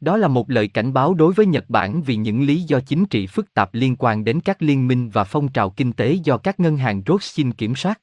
Đó 0.00 0.16
là 0.16 0.28
một 0.28 0.50
lời 0.50 0.68
cảnh 0.68 0.92
báo 0.92 1.14
đối 1.14 1.32
với 1.32 1.46
Nhật 1.46 1.64
Bản 1.68 2.02
vì 2.02 2.16
những 2.16 2.42
lý 2.42 2.62
do 2.62 2.80
chính 2.80 3.06
trị 3.06 3.26
phức 3.26 3.54
tạp 3.54 3.74
liên 3.74 3.96
quan 3.98 4.24
đến 4.24 4.40
các 4.40 4.62
liên 4.62 4.88
minh 4.88 5.10
và 5.10 5.24
phong 5.24 5.52
trào 5.52 5.70
kinh 5.70 5.92
tế 5.92 6.12
do 6.12 6.38
các 6.38 6.60
ngân 6.60 6.76
hàng 6.76 7.02
Rothschild 7.06 7.50
kiểm 7.58 7.76
soát. 7.76 8.00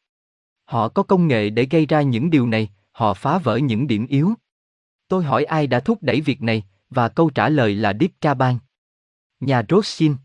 Họ 0.65 0.89
có 0.89 1.03
công 1.03 1.27
nghệ 1.27 1.50
để 1.50 1.67
gây 1.72 1.86
ra 1.86 2.01
những 2.01 2.29
điều 2.29 2.48
này, 2.48 2.69
họ 2.91 3.13
phá 3.13 3.38
vỡ 3.38 3.57
những 3.57 3.88
điểm 3.88 4.07
yếu. 4.07 4.34
Tôi 5.07 5.24
hỏi 5.24 5.43
ai 5.43 5.67
đã 5.67 5.79
thúc 5.79 5.98
đẩy 6.01 6.22
việc 6.22 6.41
này, 6.41 6.63
và 6.89 7.10
câu 7.10 7.29
trả 7.29 7.50
lời 7.50 7.75
là 7.75 7.93
Deep 8.00 8.12
Caban. 8.22 8.57
Nhà 9.39 9.63
Rothschild. 9.69 10.15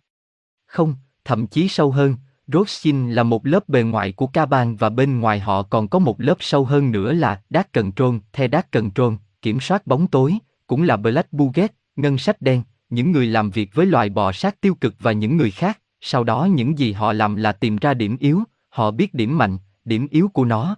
Không, 0.66 0.94
thậm 1.25 1.47
chí 1.47 1.68
sâu 1.68 1.90
hơn, 1.90 2.16
Rothschild 2.52 3.14
là 3.14 3.23
một 3.23 3.47
lớp 3.47 3.69
bề 3.69 3.83
ngoài 3.83 4.12
của 4.12 4.26
Caban 4.26 4.76
và 4.76 4.88
bên 4.88 5.21
ngoài 5.21 5.40
họ 5.40 5.62
còn 5.62 5.88
có 5.88 5.99
một 5.99 6.21
lớp 6.21 6.37
sâu 6.40 6.64
hơn 6.64 6.92
nữa 6.92 7.12
là 7.12 7.42
Dark 7.50 7.73
Control, 7.73 8.16
The 8.33 8.49
Dark 8.49 8.71
Control, 8.71 9.14
kiểm 9.42 9.61
soát 9.61 9.87
bóng 9.87 10.07
tối, 10.07 10.38
cũng 10.66 10.83
là 10.83 10.97
Black 10.97 11.33
Buget, 11.33 11.73
ngân 11.97 12.19
sách 12.19 12.42
đen, 12.42 12.62
những 12.90 13.12
người 13.12 13.26
làm 13.26 13.50
việc 13.50 13.75
với 13.75 13.87
loài 13.87 14.09
bò 14.09 14.33
sát 14.33 14.61
tiêu 14.61 14.75
cực 14.75 14.95
và 14.99 15.12
những 15.12 15.37
người 15.37 15.50
khác, 15.50 15.78
sau 16.00 16.25
đó 16.25 16.45
những 16.45 16.78
gì 16.78 16.92
họ 16.92 17.12
làm 17.12 17.37
là 17.37 17.52
tìm 17.52 17.76
ra 17.76 17.95
điểm 17.95 18.16
yếu, 18.21 18.42
họ 18.69 18.90
biết 18.90 19.14
điểm 19.14 19.38
mạnh, 19.38 19.59
điểm 19.85 20.07
yếu 20.11 20.28
của 20.28 20.45
nó. 20.45 20.76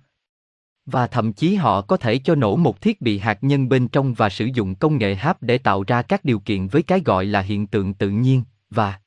Và 0.86 1.06
thậm 1.06 1.32
chí 1.32 1.54
họ 1.54 1.80
có 1.80 1.96
thể 1.96 2.18
cho 2.18 2.34
nổ 2.34 2.56
một 2.56 2.80
thiết 2.80 3.00
bị 3.00 3.18
hạt 3.18 3.38
nhân 3.40 3.68
bên 3.68 3.88
trong 3.88 4.14
và 4.14 4.28
sử 4.28 4.44
dụng 4.44 4.74
công 4.74 4.98
nghệ 4.98 5.14
háp 5.14 5.42
để 5.42 5.58
tạo 5.58 5.84
ra 5.86 6.02
các 6.02 6.24
điều 6.24 6.38
kiện 6.38 6.66
với 6.66 6.82
cái 6.82 7.00
gọi 7.04 7.24
là 7.24 7.40
hiện 7.40 7.66
tượng 7.66 7.94
tự 7.94 8.10
nhiên, 8.10 8.42
và 8.70 9.00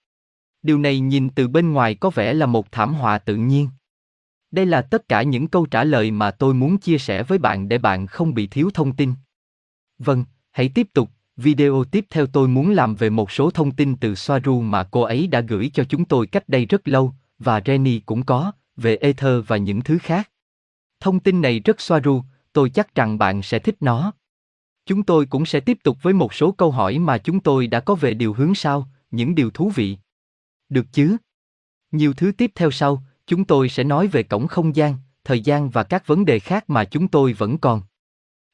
Điều 0.65 0.77
này 0.77 0.99
nhìn 0.99 1.29
từ 1.29 1.47
bên 1.47 1.71
ngoài 1.71 1.95
có 1.95 2.09
vẻ 2.09 2.33
là 2.33 2.45
một 2.45 2.71
thảm 2.71 2.93
họa 2.93 3.17
tự 3.17 3.35
nhiên. 3.35 3.69
Đây 4.51 4.65
là 4.65 4.81
tất 4.81 5.07
cả 5.07 5.23
những 5.23 5.47
câu 5.47 5.65
trả 5.65 5.83
lời 5.83 6.11
mà 6.11 6.31
tôi 6.31 6.53
muốn 6.53 6.77
chia 6.77 6.97
sẻ 6.97 7.23
với 7.23 7.37
bạn 7.37 7.69
để 7.69 7.77
bạn 7.77 8.07
không 8.07 8.33
bị 8.33 8.47
thiếu 8.47 8.69
thông 8.73 8.95
tin. 8.95 9.13
Vâng, 9.99 10.25
hãy 10.51 10.69
tiếp 10.69 10.87
tục. 10.93 11.09
Video 11.37 11.83
tiếp 11.83 12.05
theo 12.09 12.25
tôi 12.25 12.47
muốn 12.47 12.71
làm 12.71 12.95
về 12.95 13.09
một 13.09 13.31
số 13.31 13.51
thông 13.51 13.71
tin 13.71 13.95
từ 13.95 14.15
Soaru 14.15 14.61
mà 14.61 14.83
cô 14.83 15.01
ấy 15.01 15.27
đã 15.27 15.41
gửi 15.41 15.71
cho 15.73 15.83
chúng 15.83 16.05
tôi 16.05 16.27
cách 16.27 16.49
đây 16.49 16.65
rất 16.65 16.87
lâu, 16.87 17.13
và 17.39 17.61
Renny 17.65 17.99
cũng 17.99 18.23
có, 18.23 18.51
về 18.77 18.95
Ether 18.95 19.43
và 19.47 19.57
những 19.57 19.81
thứ 19.81 19.97
khác. 19.97 20.29
Thông 20.99 21.19
tin 21.19 21.41
này 21.41 21.59
rất 21.59 21.81
Soaru, 21.81 22.23
tôi 22.53 22.69
chắc 22.69 22.95
rằng 22.95 23.17
bạn 23.17 23.41
sẽ 23.41 23.59
thích 23.59 23.75
nó. 23.79 24.11
Chúng 24.85 25.03
tôi 25.03 25.25
cũng 25.25 25.45
sẽ 25.45 25.59
tiếp 25.59 25.77
tục 25.83 25.97
với 26.01 26.13
một 26.13 26.33
số 26.33 26.51
câu 26.51 26.71
hỏi 26.71 26.99
mà 26.99 27.17
chúng 27.17 27.39
tôi 27.39 27.67
đã 27.67 27.79
có 27.79 27.95
về 27.95 28.13
điều 28.13 28.33
hướng 28.33 28.55
sau, 28.55 28.87
những 29.11 29.35
điều 29.35 29.51
thú 29.51 29.71
vị. 29.75 29.97
Được 30.69 30.85
chứ? 30.91 31.17
Nhiều 31.91 32.13
thứ 32.13 32.31
tiếp 32.31 32.51
theo 32.55 32.71
sau, 32.71 33.03
chúng 33.27 33.45
tôi 33.45 33.69
sẽ 33.69 33.83
nói 33.83 34.07
về 34.07 34.23
cổng 34.23 34.47
không 34.47 34.75
gian, 34.75 34.95
thời 35.23 35.41
gian 35.41 35.69
và 35.69 35.83
các 35.83 36.07
vấn 36.07 36.25
đề 36.25 36.39
khác 36.39 36.69
mà 36.69 36.85
chúng 36.85 37.07
tôi 37.07 37.33
vẫn 37.33 37.57
còn. 37.57 37.81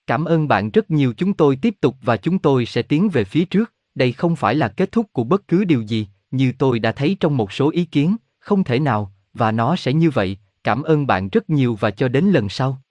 Cảm 0.08 0.26
ơn 0.26 0.48
bạn 0.48 0.72
rất 0.72 0.92
nhiều 0.92 1.14
chúng 1.18 1.34
tôi 1.34 1.56
tiếp 1.56 1.76
tục 1.82 1.96
và 2.02 2.18
chúng 2.18 2.40
tôi 2.40 2.66
sẽ 2.66 2.82
tiến 2.82 3.10
về 3.10 3.24
phía 3.24 3.46
trước, 3.46 3.74
đây 3.96 4.12
không 4.12 4.36
phải 4.36 4.56
là 4.56 4.68
kết 4.68 4.92
thúc 4.92 5.06
của 5.14 5.24
bất 5.24 5.48
cứ 5.48 5.64
điều 5.64 5.82
gì, 5.82 6.08
như 6.32 6.54
tôi 6.58 6.80
đã 6.80 6.92
thấy 6.92 7.18
trong 7.20 7.38
một 7.38 7.52
số 7.52 7.72
ý 7.72 7.86
kiến, 7.86 8.16
không 8.40 8.64
thể 8.64 8.80
nào, 8.80 9.14
và 9.34 9.52
nó 9.52 9.76
sẽ 9.76 9.94
như 9.94 10.10
vậy, 10.10 10.38
cảm 10.64 10.84
ơn 10.84 11.08
bạn 11.08 11.30
rất 11.30 11.50
nhiều 11.50 11.78
và 11.80 11.92
cho 11.92 12.08
đến 12.08 12.26
lần 12.26 12.50
sau. 12.50 12.82